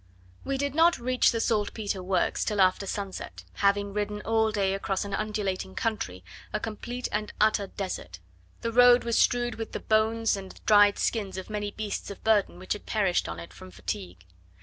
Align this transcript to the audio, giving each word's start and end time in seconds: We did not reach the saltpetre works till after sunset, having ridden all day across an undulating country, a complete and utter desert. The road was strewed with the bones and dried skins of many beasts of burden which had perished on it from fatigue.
We 0.43 0.57
did 0.57 0.73
not 0.73 0.97
reach 0.97 1.31
the 1.31 1.39
saltpetre 1.39 2.01
works 2.01 2.43
till 2.43 2.59
after 2.59 2.87
sunset, 2.87 3.43
having 3.53 3.93
ridden 3.93 4.19
all 4.23 4.51
day 4.51 4.73
across 4.73 5.05
an 5.05 5.13
undulating 5.13 5.75
country, 5.75 6.23
a 6.51 6.59
complete 6.59 7.07
and 7.11 7.31
utter 7.39 7.67
desert. 7.67 8.17
The 8.61 8.71
road 8.71 9.03
was 9.03 9.15
strewed 9.19 9.59
with 9.59 9.73
the 9.73 9.79
bones 9.79 10.35
and 10.35 10.59
dried 10.65 10.97
skins 10.97 11.37
of 11.37 11.51
many 11.51 11.69
beasts 11.69 12.09
of 12.09 12.23
burden 12.23 12.57
which 12.57 12.73
had 12.73 12.87
perished 12.87 13.29
on 13.29 13.39
it 13.39 13.53
from 13.53 13.69
fatigue. 13.69 14.25